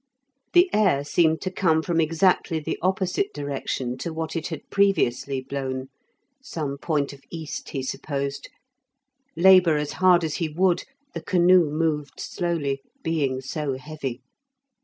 [0.53, 5.41] The air seemed to come from exactly the opposite direction to what it had previously
[5.41, 5.89] blown,
[6.41, 8.49] some point of east he supposed.
[9.37, 14.23] Labour as hard as he would, the canoe moved slowly, being so heavy.